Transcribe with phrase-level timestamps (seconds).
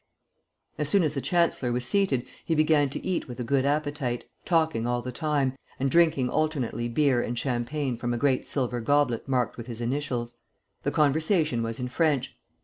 [0.79, 4.23] As soon as the chancellor was seated, he began to eat with a good appetite,
[4.45, 9.27] talking all the time, and drinking alternately beer and champagne from a great silver goblet
[9.27, 10.37] marked with his initials.
[10.81, 12.35] The conversation was in French.